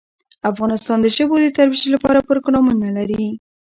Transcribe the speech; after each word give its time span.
افغانستان 0.51 0.97
د 1.01 1.07
ژبو 1.15 1.35
د 1.41 1.47
ترویج 1.57 1.83
لپاره 1.95 2.25
پروګرامونه 2.29 2.87
لري. 2.97 3.25